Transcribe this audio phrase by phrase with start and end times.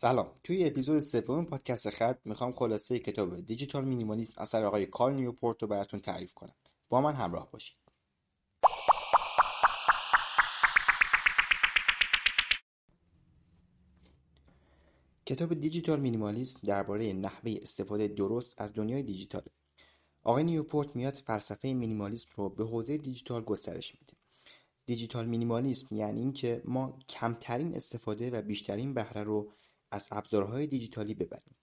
[0.00, 0.30] سلام.
[0.44, 5.68] توی اپیزود سوم پادکست خط می‌خوام خلاصه کتاب دیجیتال مینیمالیسم اثر آقای کارل نیوپورت رو
[5.68, 6.54] براتون تعریف کنم.
[6.88, 7.76] با من همراه باشید.
[15.26, 19.42] کتاب دیجیتال مینیمالیسم درباره نحوه استفاده درست از دنیای دیجیتال
[20.22, 24.12] آقای نیوپورت میاد فلسفه مینیمالیسم رو به حوزه دیجیتال گسترش میده.
[24.86, 29.52] دیجیتال مینیمالیسم یعنی اینکه ما کمترین استفاده و بیشترین بهره رو
[29.90, 31.56] از ابزارهای دیجیتالی ببریم.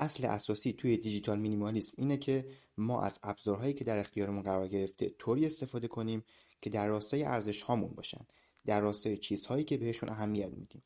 [0.00, 5.08] اصل اساسی توی دیجیتال مینیمالیسم اینه که ما از ابزارهایی که در اختیارمون قرار گرفته
[5.18, 6.24] طوری استفاده کنیم
[6.60, 8.26] که در راستای ارزش هامون باشن.
[8.64, 10.82] در راستای چیزهایی که بهشون اهمیت میدیم.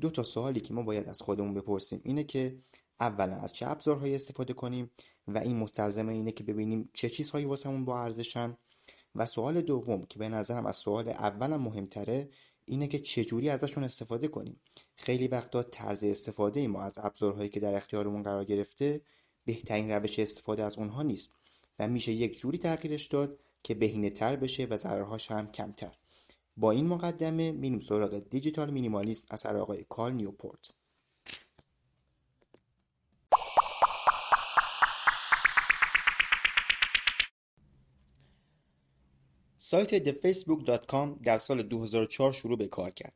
[0.00, 2.58] دو تا سوالی که ما باید از خودمون بپرسیم اینه که
[3.00, 4.90] اولا از چه ابزارهایی استفاده کنیم
[5.28, 8.56] و این مستلزم اینه که ببینیم چه چیزهایی واسمون با ارزشن.
[9.14, 12.30] و سوال دوم که به نظرم از سوال اولم مهمتره
[12.64, 14.60] اینه که چجوری ازشون استفاده کنیم.
[14.94, 19.00] خیلی وقتا طرز استفاده ما از ابزارهایی که در اختیارمون قرار گرفته
[19.44, 21.32] بهترین روش استفاده از اونها نیست
[21.78, 25.96] و میشه یک جوری تغییرش داد که بهینه تر بشه و ضررهاش هم کمتر.
[26.56, 30.70] با این مقدمه میریم سراغ دیجیتال مینیمالیسم اثر آقای کارل نیوپورت.
[39.72, 43.12] سایت thefacebook.com در سال 2004 شروع به کار کرد.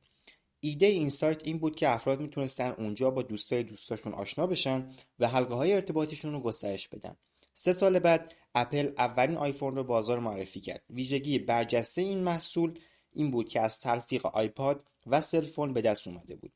[0.61, 5.29] ایده این سایت این بود که افراد می‌تونستن اونجا با دوستای دوستاشون آشنا بشن و
[5.29, 7.17] حلقه های ارتباطیشون رو گسترش بدن.
[7.55, 10.83] سه سال بعد اپل اولین آیفون رو بازار معرفی کرد.
[10.91, 12.79] ویژگی برجسته این محصول
[13.13, 16.53] این بود که از تلفیق iPod و cellphone به دست اومده بود.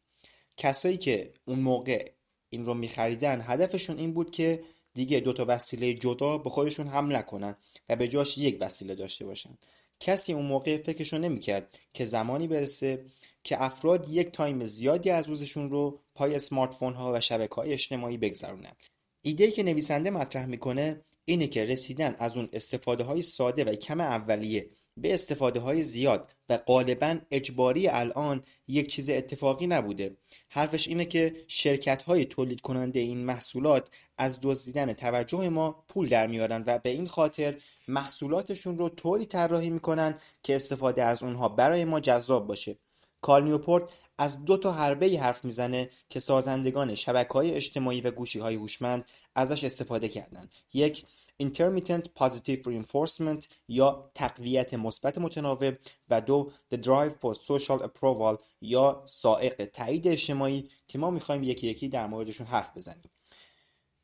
[0.56, 2.10] کسایی که اون موقع
[2.50, 4.64] این رو میخریدن هدفشون این بود که
[4.94, 7.56] دیگه دو تا وسیله جدا به خودشون حمل نکنن
[7.88, 9.58] و به جاش یک وسیله داشته باشن.
[10.00, 13.04] کسی اون موقع فکرشو نمی‌کرد که زمانی برسه
[13.42, 18.16] که افراد یک time زیادی از روزشون رو پای smartphone ها و شبکه های اجتماعی
[18.16, 18.72] بگذرونن.
[19.22, 24.00] ایده که نویسنده مطرح می‌کنه اینه که رسیدن از اون استفاده های ساده و کم
[24.00, 30.16] اولیه به استفاده های زیاد و غالبا اجباری الان یک چیز اتفاقی نبوده.
[30.48, 36.26] حرفش اینه که شرکت های تولید کننده این محصولات از دزدیدن توجه ما پول در
[36.26, 37.54] میارن و به این خاطر
[37.88, 42.76] محصولاتشون رو طوری طراحی می‌کنن که استفاده از اونها برای ما جذاب باشه.
[43.20, 48.38] کال نیوپورت از دو تا حربه حرف می‌زنه که سازندگان شبکه های اجتماعی و گوشی
[48.38, 50.48] های هوشمند ازش استفاده کردن.
[50.74, 51.04] یک
[51.40, 55.74] intermittent positive reinforcement یا تقویت مثبت متناوب
[56.10, 61.66] و دو the drive for social approval یا سائق تایید اجتماعی که ما می‌خوایم یکی
[61.66, 63.10] یکی در موردشون حرف بزنیم.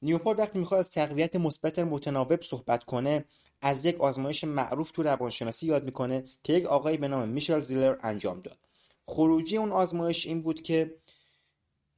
[0.03, 3.25] نیوپورت وقتی می‌خواد از تقویت مثبت متناوب صحبت کنه
[3.63, 7.97] از یک آزمایش معروف تو روانشناسی یاد می‌کنه که یک آقایی به نام میشل زیلر
[8.03, 8.59] انجام داد.
[9.05, 10.97] خروجی اون آزمایش این بود که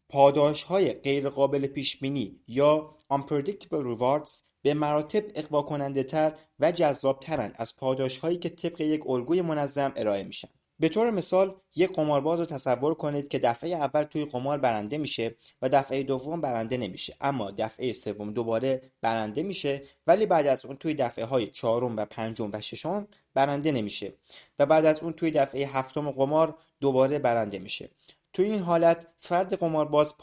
[0.09, 6.73] پاداش های غیر قابل پیش بینی یا unpredictable rewards به مراتب اقوا کننده تر و
[6.73, 10.49] جذاب ترند از پاداش هایی که طبق یک الگوی منظم ارائه میشن.
[10.81, 15.37] به طور مثال یک قمارباز رو تصور کنید که دفعه اول توی قمار برنده میشه
[15.63, 17.17] و دفعه دوم برنده نمیشه.
[17.21, 22.05] اما دفعه سوم دوباره برنده میشه ولی بعد از اون توی دفعه های چهارم و
[22.05, 24.13] پنجم و ششم برنده نمیشه.
[24.59, 27.89] و بعد از اون توی دفعه هفتم قمار دوباره برنده میشه.
[28.33, 30.15] توی این حالت فرد قمارباز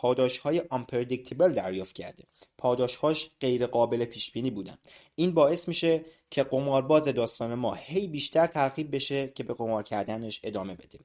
[0.43, 2.23] های unpredictable دریافت کرده.
[2.57, 4.77] پاداشهاش غیر قابل پیش بینی بودن.
[5.15, 10.41] این باعث میشه که قمارباز داستان ما هی بیشتر ترغیب بشه که به قمار کردنش
[10.43, 10.99] ادامه بده.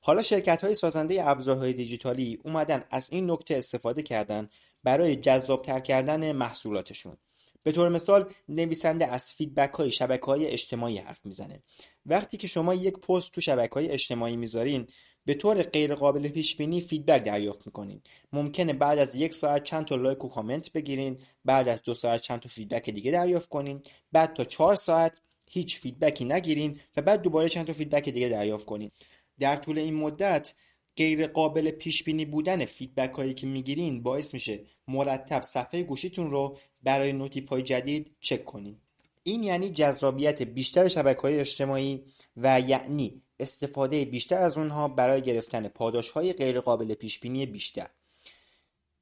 [0.00, 4.48] حالا شرکت های سازنده ابزارهای دیجیتالی اومدن از این نکته استفاده کردن
[4.84, 7.16] برای جذابتر کردن محصولاتشون.
[7.62, 11.62] به طور مثال نویسنده از feedback های شبکه های اجتماعی حرف می‌زنه.
[12.06, 14.86] وقتی که شما یک پست تو شبکه های اجتماعی می‌ذارین
[15.24, 18.00] به طور غیرقابل پیش بینی feedback دریافت می‌کنین.
[18.32, 22.20] ممکنه بعد از یک ساعت چند تا like و کامنت بگیرین بعد از دو ساعت
[22.20, 23.80] چند تا feedback دیگه دریافت کنین
[24.12, 28.28] بعد تا چهار ساعت هیچ feedback ی نگیرین و بعد دوباره چند تا feedback دیگه
[28.28, 28.90] دریافت کنین.
[29.38, 30.54] در طول این مدت
[30.96, 36.58] غیر قابل پیش بینی بودن feedback هایی که می‌گیرین باعث میشه مرتب صفحه گوشیتون رو
[36.82, 38.76] برای notif های جدید چک کنین.
[39.22, 42.02] این یعنی جذابیت بیشتر شبکه های اجتماعی
[42.36, 47.88] و یعنی استفاده بیشتر از اونها برای گرفتن پاداشهای غیرقابل پیشبینی بیشتر.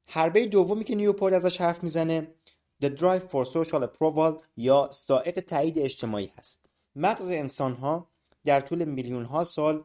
[0.07, 2.35] حربه دومی که نیوپورت ازش حرف می‌زنه
[2.83, 6.67] The Drive for Social Approval یا سائق تایید اجتماعی هست.
[6.97, 8.11] مغز انسانها
[8.45, 9.85] در طول میلیون ها سال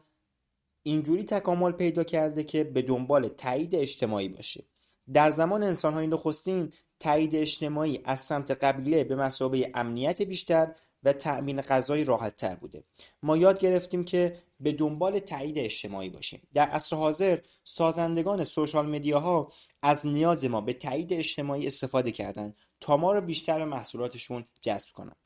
[0.82, 4.64] اینجوری تکامل پیدا کرده که به دنبال تایید اجتماعی باشه.
[5.12, 10.74] در زمان انسانهای نخستین تایید اجتماعی از سمت قبیله به مسابقه امنیت بیشتر
[11.06, 12.84] و تأمین غذایی راحت تر بوده.
[13.22, 16.42] ما یاد گرفتیم که به دنبال تایید اجتماعی باشیم.
[16.54, 22.96] در عصر حاضر سازندگان سوشال مدیاها از نیاز ما به تایید اجتماعی استفاده کردن تا
[22.96, 25.16] ما رو بیشتر به محصولاتشون جذب کنن.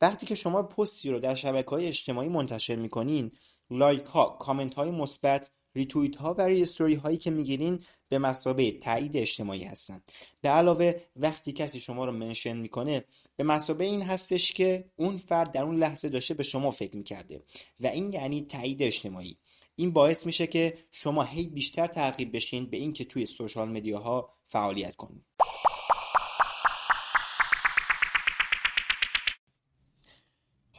[0.00, 3.32] وقتی که شما پستی رو در شبکه های اجتماعی منتشر می‌کنین
[3.70, 9.16] like ها کامنت های مثبت ریتویت ها و restory هایی که می‌گیرین به مثابه تایید
[9.16, 10.02] اجتماعی هستن
[10.40, 13.04] به علاوه وقتی کسی شما رو mention می‌کنه
[13.36, 17.42] به مثابه این هستش که اون فرد در اون لحظه داشته به شما فکر می‌کرده
[17.80, 19.36] و این یعنی تایید اجتماعی.
[19.76, 24.34] این باعث میشه که شما هی بیشتر ترغیب بشین به اینکه توی social media ها
[24.44, 25.24] فعالیت کنید.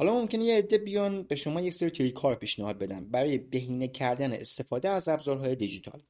[0.01, 3.05] حالا ممکنه یه عده بیان به شما یک سری trick رو پیشنهاد بدن.
[3.05, 6.01] برای بهینه کردن استفاده از ابزارهای دیجیتال.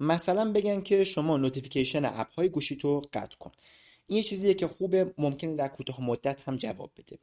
[0.00, 3.50] مثلا بگن که شما notification app های گوشی تو قطع کن.
[4.06, 7.18] این یه چیزیه که خوبه ممکنه در کوتاه مدت هم جواب بده.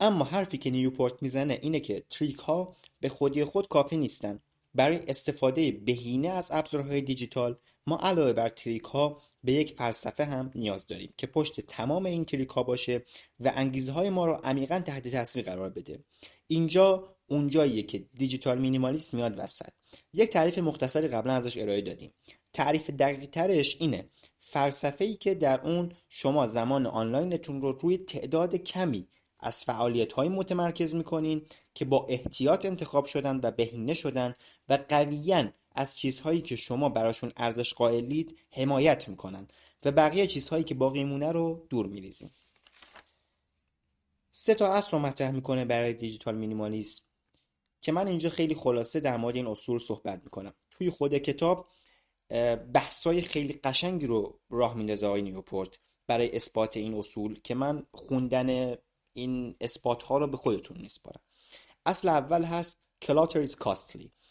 [0.00, 4.40] اما حرفی که نیوپورت می‌زنه اینه که trick ها به خودی خود کافی نیستن.
[4.74, 10.50] برای استفاده بهینه از ابزارهای دیجیتال ما علاوه بر trick ها به یک فلسفه هم
[10.54, 13.04] نیاز داریم که پشت تمام این trick ها باشه
[13.40, 16.04] و انگیزه های ما رو عمیقا تحت تاثیر قرار بده.
[16.46, 19.70] اینجا اونجاییه که digital minimalism میاد وسط.
[20.12, 22.12] یک تعریف مختصری قبلا ازش ارائه دادیم.
[22.52, 24.10] تعریف دقیق ترش اینه.
[24.38, 29.08] فلسفه ای که در اون شما زمان آنلاینتون رو روی تعداد کمی
[29.40, 34.34] از فعالیت های متمرکز می‌کنین که با احتیاط انتخاب شدن و بهینه شدن
[34.68, 39.48] و قویا از چیزهایی که شما براشون ارزش قائلید حمایت می‌کنن
[39.84, 42.30] و بقیه چیزهایی که باقی مونه رو دور میریزین.
[44.30, 47.02] سه تا اصل رو مطرح می‌کنه برای دیجیتال مینیمالیسم
[47.80, 50.54] که من اینجا خیلی خلاصه در مورد این اصول صحبت می‌کنم.
[50.70, 51.68] توی خود کتاب
[52.72, 58.76] بحثای خیلی قشنگی رو راه میندازه آقای نیوپورت برای اثبات این اصول که من خوندن
[59.12, 61.20] این اثبات ها رو به خودتون میسپارم.
[61.86, 64.21] اصل اول هست clutter is costly.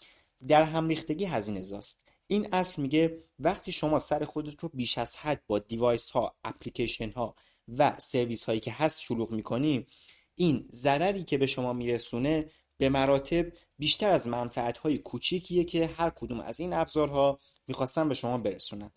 [0.48, 2.04] در هم ریختگی هزینه زاست.
[2.28, 7.12] این اصل میگه وقتی شما سر خودت رو بیش از حد با دیوایس ها اپلیکیشن
[7.12, 7.36] ها
[7.78, 9.88] و سرویس هایی که هست شلوغ می‌کنی
[10.36, 13.46] این ضرری که به شما میرسونه به مراتب
[13.78, 18.92] بیشتر از منفعت های کوچیکیه که هر کدوم از این ابزارها می‌خواستن به شما برسونن.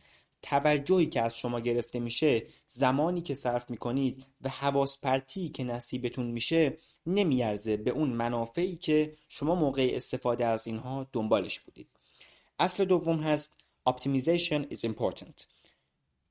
[0.44, 6.26] توجهی که از شما گرفته میشه زمانی که صرف می‌کنید و حواس پرتی که نصیبتون
[6.26, 11.88] میشه نمیارزه به اون منافعی که شما موقع استفاده از اینها دنبالش بودید.
[12.58, 13.52] اصل دوم هست
[13.88, 15.46] Optimization is important.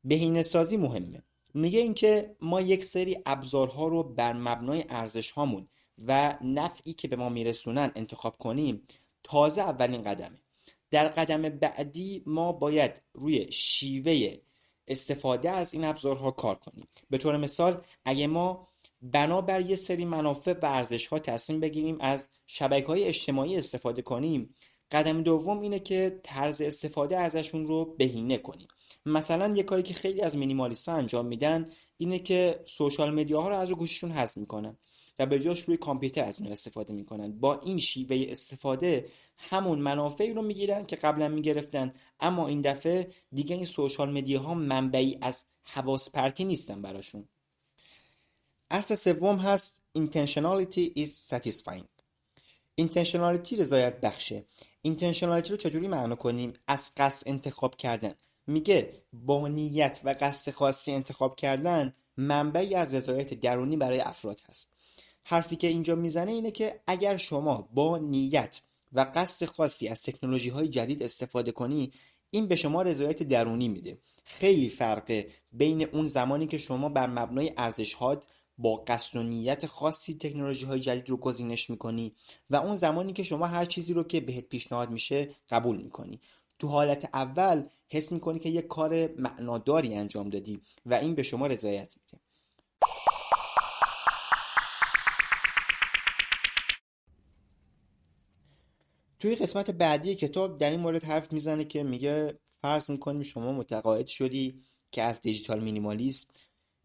[0.03, 1.23] بهینه سازی مهمه.
[1.53, 5.67] میگه اینکه ما یک سری ابزارها رو بر مبنای ارزش هامون
[6.07, 8.83] و نفعی که به ما میرسونن انتخاب کنیم
[9.23, 10.42] تازه اولین قدمه.
[10.93, 14.37] در قدم بعدی ما باید روی شیوه
[14.87, 16.87] استفاده از این ابزارها کار کنیم.
[17.09, 18.67] به طور مثال اگه ما
[19.01, 24.55] بنابر یه سری منافع و ارزش ها تصمیم بگیریم از شبکه های اجتماعی استفاده کنیم
[24.91, 28.67] قدم دوم اینه که طرز استفاده ازشون رو بهینه کنیم.
[29.05, 33.49] مثلا یه کاری که خیلی از مینیمالیست ها انجام میدن اینه که سوشال مدیا ها
[33.49, 34.77] رو از رو گوششون حذف می‌کنن
[35.19, 37.39] و به جاش روی کامپیوتر از این استفاده می‌کنن.
[37.39, 39.05] با این شیوه استفاده
[39.37, 41.93] همون منافعی رو می‌گیرن که قبلا می‌گرفتن.
[42.19, 47.27] اما این دفعه دیگه این سوشال مدیا ها منبعی از حواس پرتی نیستن براشون.
[48.71, 51.85] اصل سوم هست intentionality is satisfying.
[52.81, 54.45] Intentionality رضایت بخشه.
[54.87, 58.13] Intentionality رو چجوری معنا کنیم؟ از قصد انتخاب کردن.
[58.47, 64.69] میگه با نیت و قصد خاصی انتخاب کردن منبعی از رضایت درونی برای افراد هست.
[65.23, 68.61] حرفی که اینجا می‌زنه اینه که اگر شما با نیت
[68.93, 71.91] و قصد خاصی از تکنولوژی های جدید استفاده کنی
[72.29, 73.97] این به شما رضایت درونی میده.
[74.23, 77.95] خیلی فرقه بین اون زمانی که شما بر مبنای ارزش
[78.57, 82.13] با قصد و نیت خاصی تکنولوژی های جدید رو گزینش می‌کنی
[82.49, 86.21] و اون زمانی که شما هر چیزی رو که بهت پیشنهاد میشه قبول می‌کنی.
[86.59, 91.47] تو حالت اول حس می‌کنی که یک کار معناداری انجام دادی و این به شما
[91.47, 92.23] رضایت میده.
[99.23, 104.07] توی قسمت بعدی کتاب در این مورد حرف می‌زنه که میگه فرض می‌کنیم شما متقاعد
[104.07, 104.61] شدی
[104.91, 106.27] که از دیجیتال مینیمالیسم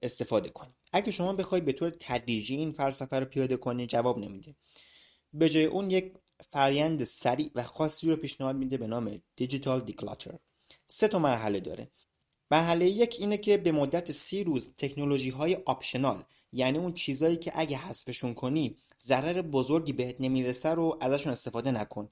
[0.03, 0.71] استفاده کنی.
[0.93, 4.55] اگه شما بخوای به طور تدریجی این فلسفه رو پیاده کنی جواب نمیده.
[5.33, 6.13] به جای اون یک
[6.51, 10.39] فرایند سریع و خاصی رو پیشنهاد میده به نام دیجیتال دیکلاتر.
[10.87, 11.91] سه تا مرحله داره.
[12.51, 17.53] مرحله یک اینه که به مدت سی روز تکنولوژی های آپشنال یعنی اون چیزایی که
[17.55, 22.09] اگه حذفشون کنی ضرر بزرگی بهت نمی‌رسه رو ازشون استفاده نکن.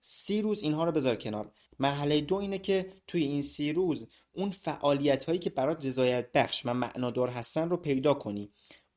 [0.00, 1.52] سی روز اینها رو بذار کنار.
[1.78, 6.62] مرحله دو اینه که توی این سی روز اون فعالیت هایی که برات رضایت بخش
[6.66, 8.52] و معنادار هستن رو پیدا کنی.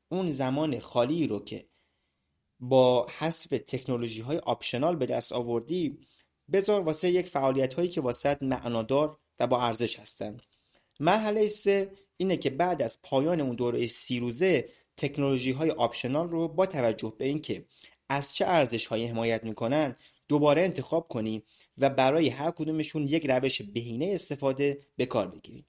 [0.08, 1.68] اون زمان خالی رو که
[2.60, 5.98] با حذف تکنولوژی های آپشنال به دست آوردی
[6.52, 10.40] بذار واسه یک فعالیت هایی که واسه معنادار و با ارزش هستن.
[11.00, 16.48] مرحله سه اینه که بعد از پایان اون دوره سی روزه تکنولوژی های آپشنال رو
[16.48, 17.64] با توجه به اینکه
[18.08, 19.96] از چه ارزش های حمایت می‌کنن
[20.28, 21.42] دوباره انتخاب کنی
[21.78, 25.64] و برای هر کدومشون یک روش بهینه استفاده به کار بگیری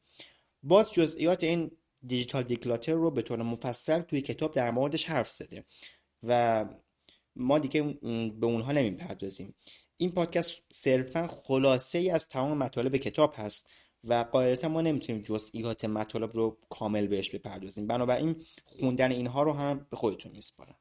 [0.63, 1.71] باز جزئیات این
[2.07, 5.65] دیجیتال دیکلاتر رو به طور مفصل توی کتاب در موردش حرف زده
[6.23, 6.65] و
[7.35, 7.83] ما دیگه
[8.39, 9.55] به اونها نمی‌پردازیم.
[9.97, 13.69] این پادکست صرفا خلاصه ای از تمام مطالب کتاب هست
[14.03, 17.87] و قاعدتا ما نمی‌تونیم جزئیات مطالب رو کامل بهش بپردازیم.
[17.87, 20.75] بنابراین خوندن اینها رو هم به خودتون میسپارم.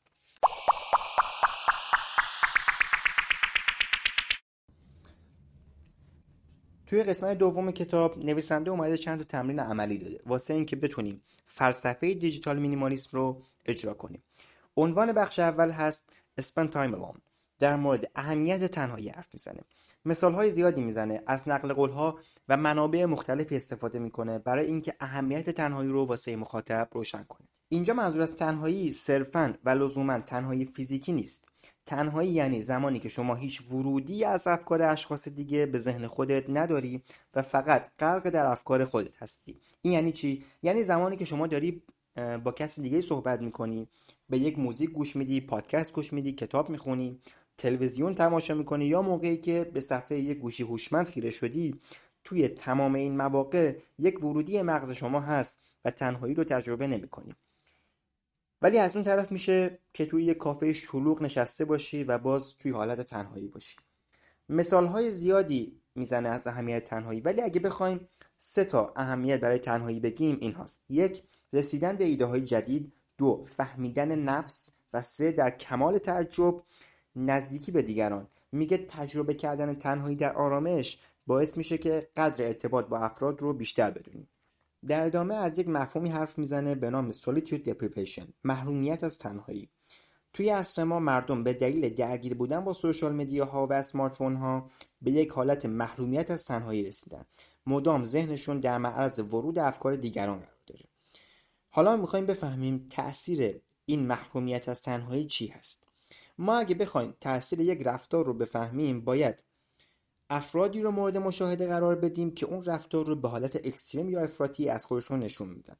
[6.94, 10.20] توی قسمت دوم کتاب نویسنده اومده چند تا تمرین عملی داده.
[10.26, 14.22] واسه اینکه بتونیم فلسفه دیجیتال مینیمالیسم رو اجرا کنیم.
[14.76, 17.18] عنوان بخش اول هست Spend Time Alone.
[17.58, 19.60] در مورد اهمیت تنهایی حرف می‌زنه.
[20.04, 21.22] مثال های زیادی می‌زنه.
[21.26, 26.36] از نقل قول ها و منابع مختلفی استفاده می‌کنه برای اینکه اهمیت تنهایی رو واسه
[26.36, 27.48] مخاطب روشن کنه.
[27.68, 31.44] اینجا منظور از تنهایی صرفا و لزوما تنهایی فیزیکی نیست.
[31.86, 37.02] تنهایی یعنی زمانی که شما هیچ ورودی از افکار اشخاص دیگه به ذهن خودت نداری
[37.34, 39.60] و فقط غرق در افکار خودت هستی.
[39.82, 41.82] این یعنی چی؟ یعنی زمانی که شما داری
[42.44, 43.88] با کسی دیگه صحبت می‌کنی
[44.30, 47.20] به یک موزیک گوش میدی پادکست گوش میدی کتاب می‌خونی
[47.58, 51.80] تلویزیون تماشا می‌کنی یا موقعی که به صفحه یک گوشی هوشمند خیره شدی
[52.24, 57.34] توی تمام این مواقع یک ورودی مغز شما هست و تنهایی رو تجربه نمی‌کنی.
[58.64, 62.72] ولی از اون طرف میشه که توی یک کافه شلوغ نشسته باشی و باز توی
[62.72, 63.76] حالت تنهایی باشی.
[64.48, 70.00] مثال های زیادی می‌زنه از اهمیت تنهایی ولی اگه بخوایم سه تا اهمیت برای تنهایی
[70.00, 70.84] بگیم این هاست.
[70.88, 72.92] یک رسیدن به ایده های جدید.
[73.18, 74.70] دو فهمیدن نفس.
[74.92, 76.62] و سه در کمال تعجب
[77.16, 78.28] نزدیکی به دیگران.
[78.52, 83.90] میگه تجربه کردن تنهایی در آرامش باعث میشه که قدر ارتباط با افراد رو بیشتر
[83.90, 84.28] بدونیم
[84.86, 89.68] در ادامه از یک مفهومی حرف می‌زنه به نام solitude deprivation محرومیت از تنهایی.
[90.32, 94.70] توی عصر ما مردم به دلیل درگیر بودن با سوشال مدیاها و اسمارت ها
[95.02, 97.24] به یک حالت محرومیت از تنهایی رسیدن.
[97.66, 100.84] مدام ذهنشون در معرض ورود افکار دیگران قرار داره.
[101.70, 105.84] حالا می‌خوایم بفهمیم تاثیر این محرومیت از تنهایی چی هست.
[106.38, 109.42] ما اگه بخوایم تاثیر یک رفتار رو بفهمیم باید
[110.34, 114.68] افرادی رو مورد مشاهده قرار بدیم که اون رفتار رو به حالت اکستریم یا افراطی
[114.68, 115.76] از خودشون نشون میدن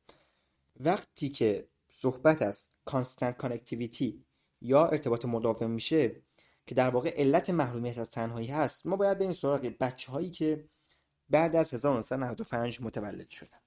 [0.81, 4.25] وقتی که صحبت از constant connectivity
[4.61, 6.23] یا ارتباط مداوم میشه
[6.67, 10.69] که در واقع علت محرومیت از تنهایی هست ما باید بریم سراغ بچه هایی که
[11.31, 13.59] بعد از 1995 متولد شدن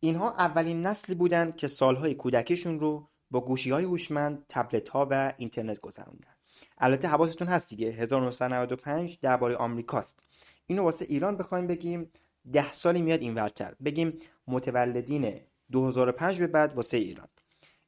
[0.00, 5.34] اینها اولین نسلی بودند که سالهای کودکیشون رو با گوشی های هوشمند، تبلت ها و
[5.36, 6.34] اینترنت گذروندن.
[6.82, 7.86] البته حواستون هست دیگه.
[7.88, 10.18] 1995 درباره آمریکاست.
[10.66, 12.10] اینو واسه ایران بخوایم بگیم
[12.52, 13.74] ده سالی میاد اینورتر.
[13.84, 15.40] بگیم متولدین
[15.72, 17.28] 2005 به بعد واسه ایران.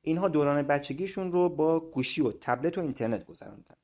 [0.02, 3.74] اینها دوران بچگیشون رو با گوشی و تبلت و اینترنت گذروندن.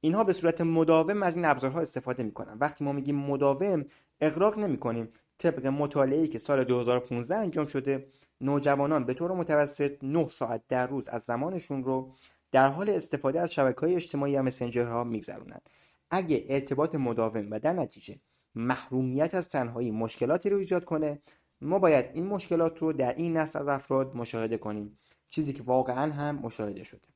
[0.00, 2.56] اینها به صورت مداوم از این ابزارها استفاده می‌کنن.
[2.60, 3.84] وقتی ما میگیم مداوم
[4.20, 5.08] اغراق نمی‌کنیم.
[5.38, 8.06] طبق مطالعه‌ای که سال 2015 انجام شده
[8.40, 12.14] نوجوانان به طور متوسط 9 ساعت در روز از زمانشون رو
[12.52, 15.70] در حال استفاده از های اجتماعی و مسنجرها میگذرونند.
[16.10, 18.20] اگه ارتباط مداوم و در نتیجه
[18.54, 21.22] محرومیت از تنهایی مشکلاتی رو ایجاد کنه
[21.60, 24.98] ما باید این مشکلات رو در این نسل از افراد مشاهده کنیم.
[25.30, 27.08] چیزی که واقعا هم مشاهده شده.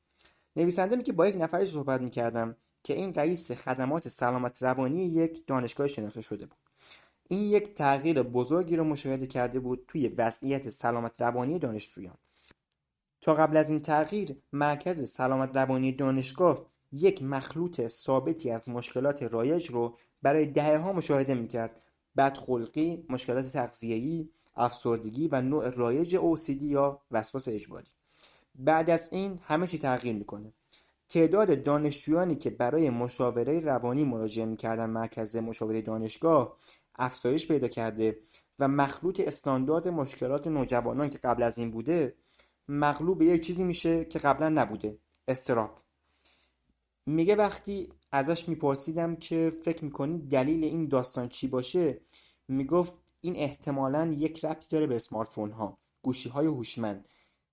[0.56, 5.88] نویسنده میگه با یک نفری صحبت می‌کردم که این رئیس خدمات سلامت روانی یک دانشگاه
[5.88, 6.58] شناخته شده بود.
[7.28, 12.16] این یک تغییر بزرگی رو مشاهده کرده بود توی وضعیت سلامت روانی دانشجویان.
[13.34, 19.96] قبل از این تغییر مرکز سلامت روانی دانشگاه یک مخلوط ثابتی از مشکلات رایج رو
[20.22, 21.82] برای دهه ها مشاهده می‌کرد.
[22.16, 27.86] بدخلقی، مشکلات تغذیه‌ای، افسردگی و نوع رایج OCD یا وسواس اجباری.
[28.54, 30.52] بعد از این همه چی تغییر می‌کنه.
[31.08, 36.56] تعداد دانشجویانی که برای مشاوره روانی مراجعه می‌کردن مرکز مشاوره دانشگاه
[36.98, 38.18] افزایش پیدا کرده
[38.58, 42.14] و مخلوط استاندارد مشکلات نوجوانان که قبل از این بوده
[42.68, 44.98] مغلوب یک چیزی میشه که قبلا نبوده.
[45.28, 45.82] استراب.
[47.06, 52.00] میگه وقتی ازش میپرسیدم که فکر می‌کنی دلیل این داستان چی باشه
[52.48, 57.08] می‌گفت این احتمالا یک ربطی داره به اسمارتفون ها گوشی های هوشمند.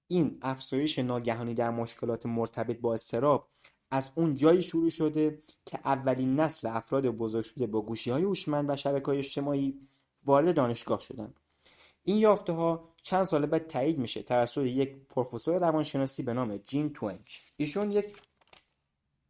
[0.08, 3.50] این افزایش ناگهانی در مشکلات مرتبط با استراب
[3.92, 8.70] از اون جایی شروع شده که اولین نسل افراد بزرگ شده با گوشی های هوشمند
[8.70, 9.80] و شبکه های اجتماعی
[10.26, 11.34] وارد دانشگاه شدن.
[12.04, 16.94] این یافته ها چند سال بعد تایید میشه توسط یک پروفسور روانشناسی به نام جین
[16.94, 17.20] توینگ
[17.58, 18.06] ایشون یک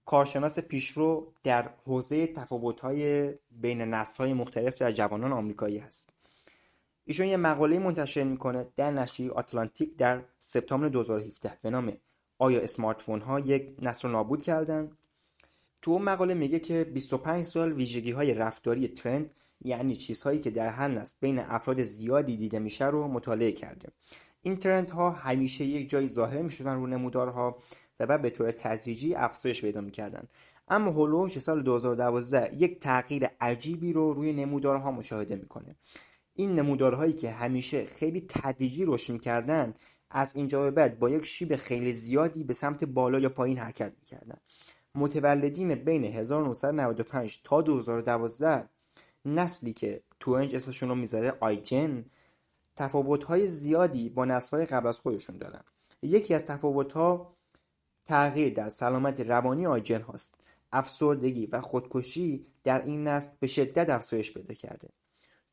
[0.05, 6.09] کارشناس پیشرو در حوزه تفاوت‌های بین نسل‌های مختلف در جوانان آمریکایی هست.
[7.05, 11.93] ایشون یه مقاله منتشر می‌کنه در نشریه آتلانتیک در سپتامبر 2017 به نام
[12.37, 14.91] آیا اسمارت فون ها یک نسل نابود کردن
[15.81, 19.31] تو اون مقاله میگه که 25 سال ویژگی های رفتاری ترند
[19.63, 23.89] یعنی چیزهایی که در هر نسل بین افراد زیادی دیده میشه رو مطالعه کرده
[24.41, 27.57] این ترند ها همیشه یک جایی ظاهر می‌شدن رو نمودارها
[27.99, 30.27] و بعد به طور تدریجی افزایش پیدا می‌کردن.
[30.67, 35.75] اما هولوش سال 2012 یک تغییر عجیبی رو روی نمودارها مشاهده می‌کنه.
[36.33, 39.73] این نمودارهایی که همیشه خیلی تدریجی رشد می‌کردن
[40.09, 43.93] از اینجا به بعد با یک شیب خیلی زیادی به سمت بالا یا پایین حرکت
[43.99, 44.37] می‌کردن.
[44.95, 48.69] متولدین بین 1995 تا 2012
[49.25, 52.05] نسلی که توئنج اسمشون رو می‌ذاره آیجن
[52.75, 55.63] تفاوت‌های زیادی با نسل‌های قبل از خودشون دارن.
[56.01, 57.33] یکی از تفاوت‌ها
[58.05, 60.35] تغییر در سلامت روانی آیجن هاست.
[60.71, 64.89] افسردگی و خودکشی در این نسل به شدت افزایش پیدا کرده.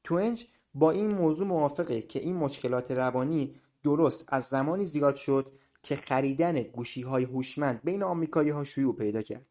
[0.05, 5.97] توئنج با این موضوع موافقه که این مشکلات روانی درست از زمانی زیاد شد که
[5.97, 9.47] خریدن گوشی های هوشمند بین آمریکایی ها شیوع پیدا کرد.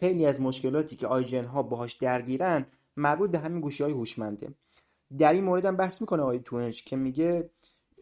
[0.00, 4.54] خیلی از مشکلاتی که آیجن ها باهاش درگیرن مربوط به همین گوشی های هوشمنده.
[5.18, 7.50] در این مورد هم بحث می‌کنه آقای تونج که میگه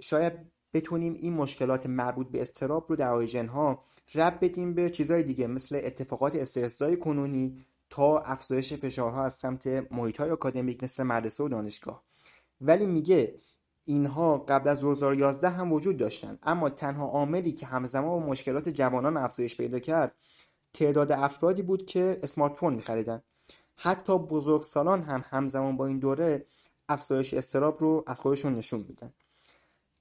[0.00, 0.32] شاید
[0.74, 3.84] بتونیم این مشکلات مربوط به استراب رو در آیجن ها
[4.14, 10.20] رب بدیم به چیزهای دیگه مثل اتفاقات استرسزای کنونی تا افزایش فشارها از سمت محیط
[10.20, 12.02] های اکادمیک مثل مدرسه و دانشگاه.
[12.60, 13.34] ولی میگه
[13.84, 16.38] اینها قبل از 2011 هم وجود داشتن.
[16.42, 20.18] اما تنها عاملی که همزمان با مشکلات جوانان افزایش پیدا کرد
[20.72, 23.22] تعداد افرادی بود که اسمارت فون میخریدن.
[23.76, 26.46] حتی بزرگسالان هم همزمان با این دوره
[26.88, 29.12] افزایش استراب رو از خودشون نشون میدن.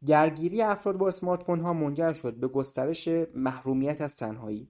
[0.05, 4.67] درگیری افراد با اسمارت فون ها منجر شد به گسترش محرومیت از تنهایی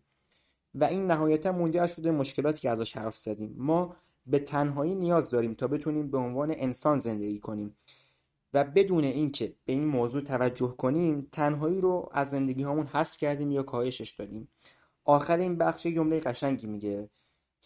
[0.76, 3.56] و این نهایتا منجر شده مشکلاتی که ازش حرف زدیم.
[3.58, 3.96] ما
[4.26, 7.76] به تنهایی نیاز داریم تا بتونیم به عنوان انسان زندگی کنیم
[8.54, 13.52] و بدون اینکه به این موضوع توجه کنیم تنهایی رو از زندگی همون حذف کردیم
[13.52, 14.48] یا کاهشش دادیم.
[15.06, 17.10] آخر این بخش جمله قشنگی میگه.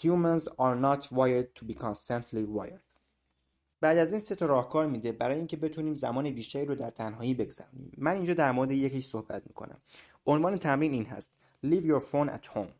[0.03, 2.81] Humans are not wired to be constantly wired.
[3.81, 7.33] بعد از این سه تا راهکار میده برای اینکه بتونیم زمان بیشتری رو در تنهایی
[7.33, 7.91] بگذرونیم.
[7.97, 9.81] من اینجا در مورد یکی صحبت می‌کنم.
[10.25, 11.31] عنوان تمرین این هست.
[11.65, 12.71] Leave your phone at home.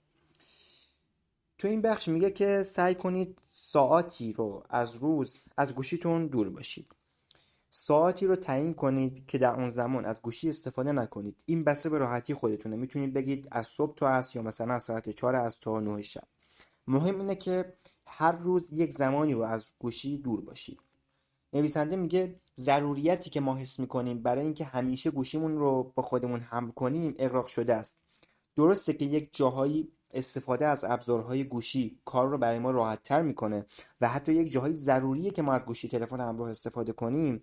[1.57, 6.91] تو این بخش میگه که سعی کنید ساعتی رو از روز از گوشیتون دور باشید.
[7.69, 11.43] ساعتی رو تعیین کنید که در اون زمان از گوشی استفاده نکنید.
[11.45, 12.75] این بسته به راحتی خودتونه.
[12.75, 16.23] می‌تونید بگید از صبح تا عصر یا مثلا از ساعت 4 از تا 9 شب.
[16.87, 17.73] مهم اینه که
[18.07, 20.79] هر روز یک زمانی رو از گوشی دور باشید.
[21.53, 26.71] نویسنده میگه ضروریتی که ما حس می‌کنیم برای اینکه همیشه گوشیمون رو با خودمون هم
[26.71, 27.97] کنیم اقراق شده است.
[28.55, 33.65] درسته که یک جاهایی استفاده از ابزارهای گوشی کار رو برای ما راحت تر می‌کنه
[34.01, 37.41] و حتی یک جاهای ضروریه که ما از گوشی تلفن همراه استفاده کنیم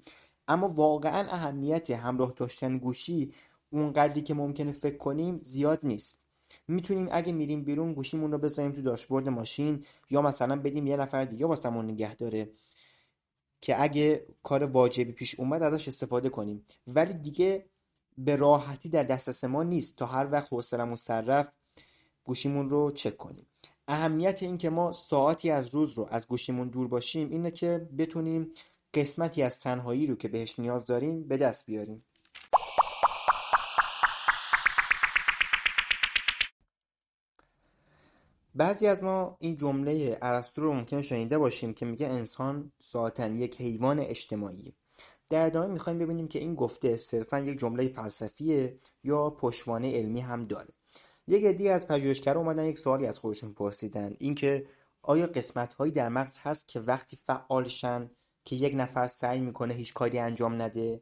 [0.49, 3.33] اما واقعا اهمیت همراه داشتن گوشی
[3.71, 6.24] اونقدری که ممکنه فکر کنیم زیاد نیست.
[6.69, 11.25] می‌تونیم اگه میریم بیرون گوشیمون رو بذاریم تو داشبورد ماشین یا مثلا بدیم یه نفر
[11.25, 12.51] دیگه واسمون نگه داره
[13.61, 16.65] که اگه کار واجبی پیش اومد ازش استفاده کنیم.
[16.87, 17.65] ولی دیگه
[18.19, 19.97] به راحتی در دسترس ما نیست.
[19.97, 21.53] تا هر وقت حوصلمون سر رفت
[22.25, 23.47] گوشیمون رو چک کنیم.
[23.89, 28.51] اهمیت این که ما ساعتی از روز رو از گوشیمون دور باشیم اینه که بتونیم
[28.95, 32.05] قسمتی از تنهایی رو که بهش نیاز داریم به دست بیاریم.
[38.55, 43.61] بعضی از ما این جمله ارسطو رو ممکن شنیده باشیم که میگه انسان ذاتا یک
[43.61, 44.75] حیوان اجتماعی.
[45.31, 50.43] در ادامه می‌خوایم ببینیم که این گفته صرفا یک جمله فلسفیه یا پشتوانه علمی هم
[50.43, 50.75] داره.
[51.27, 54.17] یک عدی از پژوهشگرا اومدن یک سوالی از خودشون پرسیدن.
[54.19, 54.67] اینکه
[55.03, 58.11] آیا قسمت هایی در مغز هست که وقتی فعالشن
[58.45, 61.01] که یک نفر سعی می‌کنه هیچ کاری انجام نده؟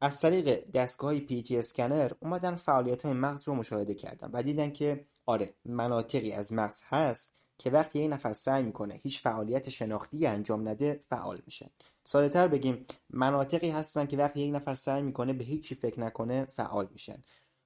[0.00, 4.70] از طریق دستگاه پی تی اسکنر اومدن فعالیت های مغز رو مشاهده کردن و دیدن
[4.70, 10.26] که آره مناطقی از مغز هست که وقتی یک نفر سعی می‌کنه هیچ فعالیت شناختی
[10.26, 11.70] انجام نده فعال میشن
[12.04, 16.44] ساده تر بگیم مناطقی هستن که وقتی یک نفر سعی می‌کنه به هیچی فکر نکنه
[16.44, 17.22] فعال میشن.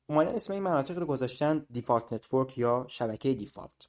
[0.07, 3.88] اومدن اسم این مناطق رو گذاشتن default network یا شبکه default.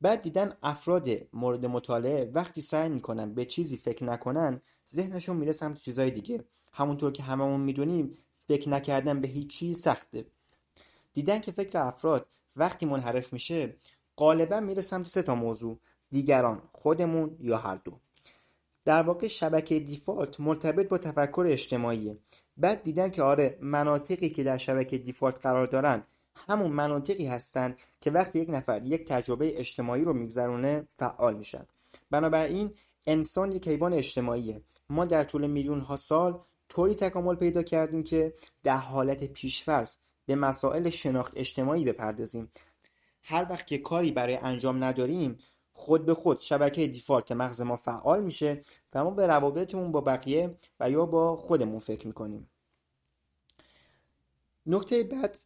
[0.00, 5.78] بعد دیدن افراد مورد مطالعه وقتی سعی می‌کنن به چیزی فکر نکنن ذهنشون میره سمت
[5.78, 6.44] چیزای دیگه.
[6.72, 8.10] همونطور که هممون می‌دونیم
[8.48, 10.26] فکر نکردن به هیچ چیز سخته.
[11.12, 13.76] دیدن که فکر افراد وقتی منحرف میشه
[14.16, 15.78] غالبا میره سمت سه تا موضوع
[16.10, 18.00] دیگران خودمون یا هر دو.
[18.84, 22.18] در واقع شبکه دیفالت مرتبط با تفکر اجتماعیه.
[22.56, 26.02] بعد دیدن که آره مناطقی که در شبکه دیفالت قرار دارن
[26.48, 31.66] همون مناطقی هستن که وقتی یک نفر یک تجربه اجتماعی رو میگذرونه فعال میشن.
[32.10, 32.74] بنابراین
[33.06, 34.60] انسان یک حیوان اجتماعیه.
[34.90, 40.34] ما در طول میلیون ها سال طوری تکامل پیدا کردیم که در حالت پیشفرض به
[40.34, 42.50] مسائل شناخت اجتماعی بپردازیم.
[43.22, 45.38] هر وقت که کاری برای انجام نداریم
[45.72, 48.62] خود به خود شبکه default مغز ما فعال میشه
[48.94, 52.50] و ما به روابطمون با بقیه و یا با خودمون فکر می‌کنیم.
[54.66, 55.38] نکته بعد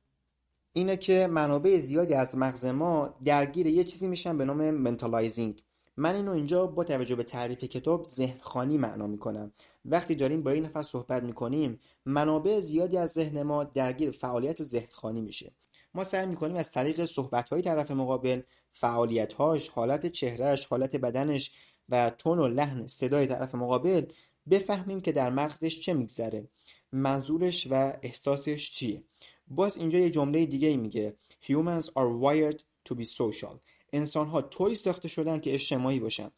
[0.72, 5.62] اینه که منابع زیادی از مغز ما درگیر یه چیزی میشن به نام mentalizing
[6.00, 9.52] من اینو اینجا با توجه به تعریف کتاب ذهن خوانی معنا می‌کنم.
[9.84, 14.88] وقتی داریم با یه نفر صحبت می‌کنیم منابع زیادی از ذهن ما درگیر فعالیت ذهن
[14.90, 15.52] خوانی میشه.
[15.94, 18.40] ما سعی می‌کنیم از طریق صحبت های طرف مقابل
[18.72, 21.52] فعالیتهاش حالت چهره‌ش حالت بدنش
[21.88, 24.06] و tone و لحن صدای طرف مقابل
[24.50, 26.48] بفهمیم که در مغزش چه میگذره
[26.92, 29.02] منظورش و احساسش چیه.
[29.48, 33.56] باز اینجا یه جمله دیگه میگه Humans are wired to be social.
[33.92, 36.30] انسان ها طوری ساخته شدن که اجتماعی باشن.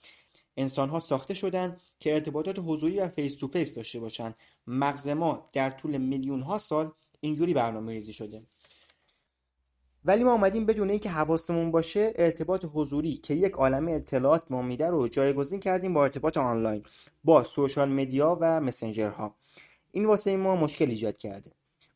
[0.56, 4.34] انسان ها ساخته شدن که ارتباطات حضوری و face to face داشته باشن.
[4.66, 8.42] مغز ما در طول میلیون ها سال اینجوری برنامه ریزی شده.
[10.04, 14.86] ولی ما اومدیم بدون اینکه حواسمون باشه ارتباط حضوری که یک عالم اطلاعات ما میده
[14.86, 16.84] رو جایگزین کردیم با ارتباط آنلاین
[17.24, 19.34] با سوشال مدیا و مسنجرها
[19.92, 21.52] این واسه ما مشکل ایجاد کرده.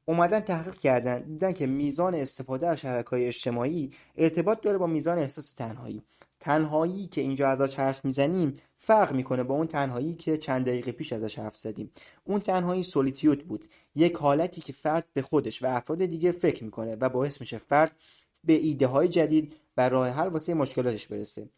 [0.09, 5.53] اومدن تحقیق کردن دیدن که میزان استفاده از های اجتماعی ارتباط داره با میزان احساس
[5.53, 6.03] تنهایی.
[6.41, 11.13] تنهایی که اینجا ازش حرف می‌زنیم فرق می‌کنه با اون تنهایی که چند دقیقه پیش
[11.13, 11.91] ازش حرف زدیم.
[12.25, 13.69] اون تنهایی solitude بود.
[13.95, 17.97] یک حالتی که فرد به خودش و افراد دیگه فکر می‌کنه و باعث میشه فرد
[18.45, 21.49] به ایده های جدید و راه حل واسه مشکلاتش برسه.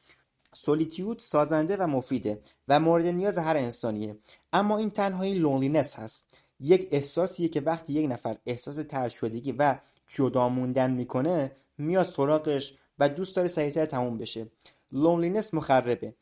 [0.55, 4.17] solitude سازنده و مفیده و مورد نیاز هر انسانیه.
[4.53, 6.37] اما این تنهایی loneliness هست.
[6.61, 13.09] یک احساسیه که وقتی یک نفر احساس طرد و جدا موندن می‌کنه میاد سراغش و
[13.09, 14.47] دوست داره سریعتر تموم بشه.
[14.93, 16.15] loneliness مخربه.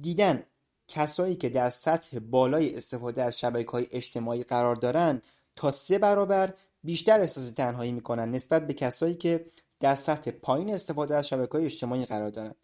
[0.00, 0.42] دیدن
[0.88, 5.20] کسایی که در سطح بالای استفاده از شبکه های اجتماعی قرار دارن
[5.56, 9.46] تا سه برابر بیشتر احساس تنهایی می‌کنن نسبت به کسایی که
[9.80, 12.54] در سطح پایین استفاده از شبکه های اجتماعی قرار دارن.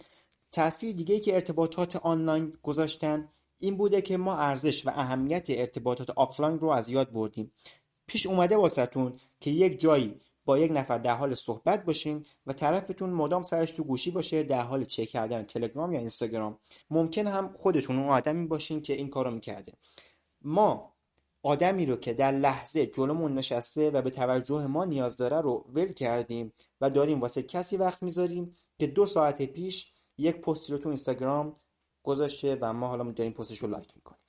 [0.52, 3.28] تاثیر دیگه که ارتباطات آنلاین گذاشتن
[3.59, 7.53] این بوده که ما ارزش و اهمیت ارتباطات آفلاین رو از یاد بردیم.
[8.07, 13.11] پیش اومده واسه‌تون که یک جایی با یک نفر در حال صحبت باشین و طرفتون
[13.11, 16.59] مدام سرش تو گوشی باشه در حال چک کردن تلگرام یا اینستاگرام.
[16.90, 19.73] ممکنم هست خودتون اون آدمی باشین که این کارو می‌کرده.
[20.42, 20.92] ما
[21.42, 25.92] آدمی رو که در لحظه جلومون نشسته و به توجه ما نیاز داره رو ول
[25.92, 30.88] کردیم و داریم واسه کسی وقت می‌ذاریم که دو ساعت پیش یک پستی رو تو
[30.88, 31.55] اینستاگرام
[32.07, 34.21] گذاشته و ما حالا داریم پستش رو لایک می‌کنیم.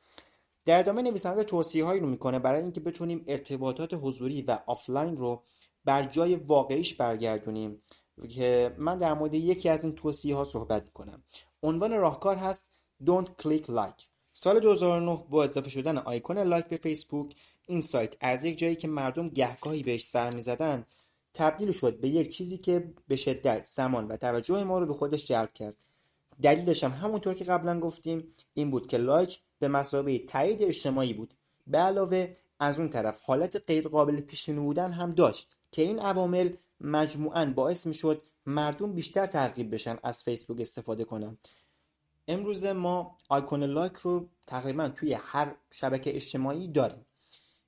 [0.66, 5.44] در ادامه نویسنده توصیه هایی رو می‌کنه برای اینکه بتونیم ارتباطات حضوری و آفلاین رو
[5.86, 7.82] به جای واقعیش برگردونیم
[8.30, 11.24] که من در مورد یکی از این توصیه ها صحبت می‌کنم.
[11.63, 12.66] عنوان راهکار هست
[13.06, 14.04] Don't click like.
[14.34, 17.36] سال 2009 با اضافه شدن آیکون لایک به فیسبوک
[17.68, 20.86] این سایت از یک جایی که مردم گهگاهی بهش سر می‌زدن
[21.34, 25.26] تبدیل شد به یک چیزی که به شدت زمان و توجه ما رو به خودش
[25.26, 25.87] جلب کرد.
[26.41, 31.34] دلیلش هم همونطور که قبلا گفتیم این بود که لایک به مسابقه تایید اجتماعی بود.
[31.67, 36.50] به علاوه از اون طرف حالت غیر قابل پیش بودن هم داشت که این عوامل
[36.82, 41.38] مجموعاً باعث می‌شد مردم بیشتر ترغیب بشن از فیسبوک استفاده کنن.
[42.28, 47.06] امروز ما آیکون لایک رو تقریبا توی هر شبکه اجتماعی داریم.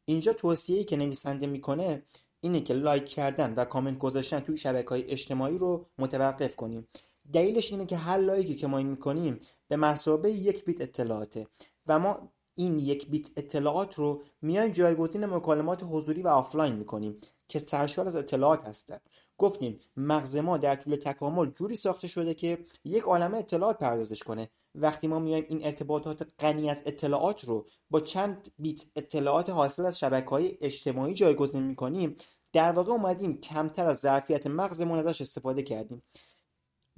[0.05, 2.03] اینجا توصیه‌ای که نویسنده می‌کنه
[2.41, 6.87] اینه که لایک کردن و کامنت گذاشتن توی شبکه های اجتماعی رو متوقف کنیم.
[7.33, 11.47] دلیلش اینه که هر لایکی که ما می‌کنیم به مثابه یک بیت اطلاعاته
[11.87, 17.59] و ما این یک بیت اطلاعات رو میایم جایگزین مکالمات حضوری و آفلاین می‌کنیم که
[17.59, 18.99] سرشار از اطلاعات هستن.
[19.37, 24.49] گفتیم مغز ما در طول تکامل جوری ساخته شده که یک عالمه اطلاعات پردازش کنه.
[24.75, 29.99] وقتی ما میایم این ارتباطات غنی از اطلاعات رو با چند بیت اطلاعات حاصل از
[29.99, 32.15] شبکه های اجتماعی جایگزین می‌کنیم
[32.53, 36.01] در واقع اومدیم کمتر از ظرفیت مغزمون ازش استفاده کردیم.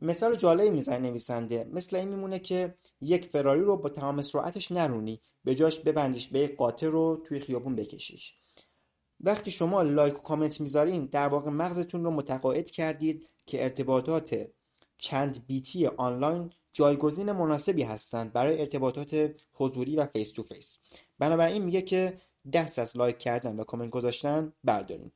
[0.01, 1.69] مثال جالبی می‌زنه نویسنده.
[1.71, 5.21] مثل این میمونه که یک فراری رو با تمام سرعتش نرونی.
[5.43, 8.33] به جاش ببندیش به یک قاطر رو توی خیابون بکشیش.
[9.19, 14.47] وقتی شما لایک و کامنت می‌ذارین در واقع مغزتون رو متقاعد کردید که ارتباطات
[14.97, 20.77] چند بیتی آنلاین جایگزین مناسبی هستند برای ارتباطات حضوری و face to face
[21.19, 22.21] بنابراین میگه که
[22.53, 25.11] دست از لایک کردن و کامنت گذاشتن بردارین.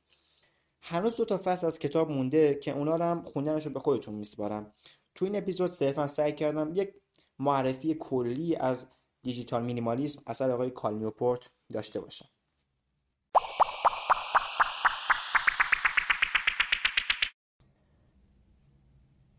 [0.88, 4.14] هنوز دو تا فصل از کتاب مونده که اونا رو هم خوندنش رو به خودتون
[4.14, 4.72] میسپارم.
[5.14, 6.94] تو این اپیزود صرفا سعی کردم یک
[7.38, 8.86] معرفی کلی از
[9.22, 12.28] digital minimalism اثر آقای کال نیوپورت داشته باشم.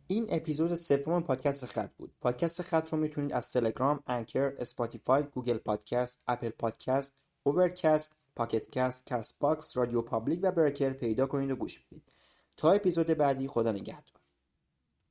[0.07, 2.13] این اپیزود سوم پادکست خط بود.
[2.21, 8.69] پادکست خط رو می‌تونید از تلگرام Anchor Spotify Google Podcast Apple Podcast Overcast Pocket
[9.05, 12.11] Castbox RadioPublic و Breaker پیدا کنید و گوش بدید.
[12.57, 14.16] تا اپیزود بعدی خدا نگهدار.